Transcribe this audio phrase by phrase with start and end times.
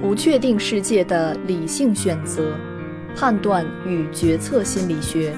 [0.00, 2.56] 不确定世界的理性选择、
[3.16, 5.34] 判断与决策心理学，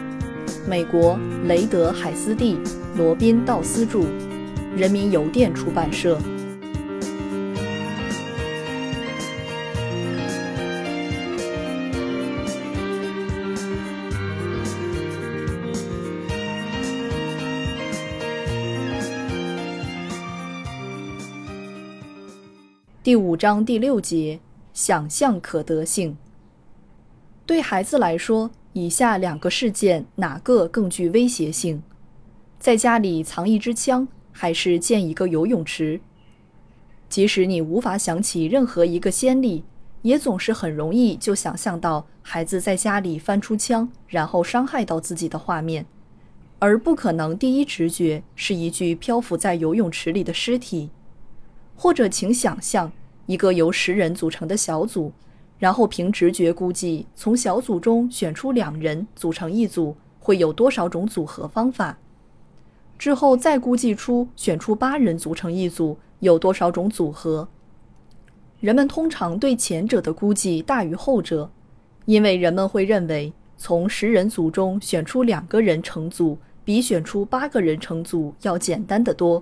[0.69, 2.59] 美国雷德海斯蒂、
[2.97, 4.05] 罗宾道斯著，
[4.77, 6.19] 人民邮电出版社。
[23.03, 24.39] 第五章第六节。
[24.81, 26.17] 想象可得性。
[27.45, 31.83] 对孩子来说，以下两个事件哪个更具威胁性？
[32.59, 36.01] 在家里藏一支枪，还是建一个游泳池？
[37.11, 39.65] 即使你无法想起任何一个先例，
[40.01, 45.85] 也总是很容易就想象到孩子在家里翻出枪，然后伤害到自己的画面，
[46.59, 50.89] 而不可能第一直觉是一具漂浮在游泳池里的尸体。
[51.77, 52.91] 或者，请想象。
[53.31, 55.13] 一个由十人组成的小组，
[55.57, 61.97] 然后凭直觉估计从小组中选出两人组成一组会有多少种组合方法，
[62.99, 67.47] 之后再估计出选出八人组成一组有多少种组合。
[68.59, 71.49] 人们通常对前者的估计大于后者，
[72.07, 79.41] 因为人们会认为从十人组中选出两个人成组比选出八个人成组要简单得多。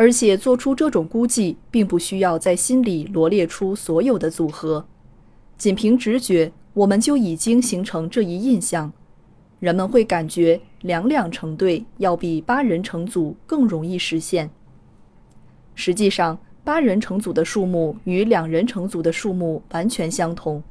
[0.00, 4.86] 而且做出这种估计，并不需要在心里罗列出所有的组合，
[5.58, 8.90] 仅凭直觉，我们就已经形成这一印象。
[9.58, 14.48] 人们会感觉两两成对要比八人成组更容易实现。
[15.74, 20.62] 实际上，八人成组的数目与两人成组的数目完全相同，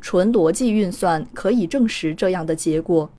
[0.00, 3.10] 纯逻辑运算可以证实这样的结果。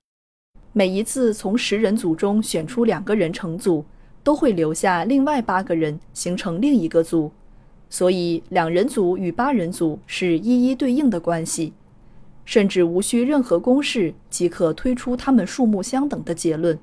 [0.72, 3.84] 每一次从十人组中选出两个人成组。
[4.22, 7.32] 都会留下另外八个人形成另一个组，
[7.90, 11.72] 所以两人组与八人组是一一对应的关系，
[12.44, 16.78] 甚至无需任何公式即可推出他们数目相等的结论。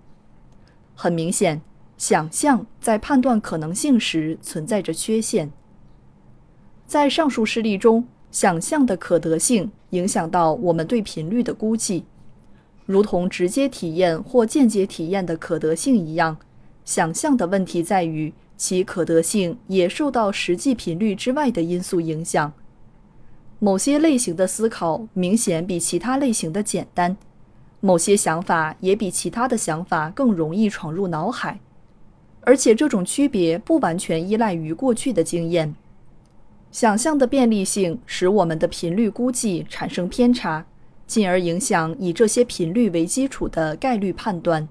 [0.96, 1.62] 很明显，
[1.98, 5.52] 想象在判断可能性时存在着缺陷。
[6.86, 12.04] 在上述事例中，想象的可得性影响到我们对频率的估计，
[12.86, 16.38] 如同直接体验或间接体验的可得性一样。
[16.86, 22.52] 想象的问题在于，其可得性也受到实际频率之外的因素影响。
[23.60, 27.18] 某些类型的思考明显比其他类型的简单，
[27.82, 31.60] 某些想法也比其他的想法更容易闯入脑海，
[32.42, 35.76] 而且这种区别不完全依赖于过去的经验。
[36.72, 40.66] 想象的便利性使我们的频率估计产生偏差，
[41.06, 44.68] 进而影响以这些频率为基础的概率判断。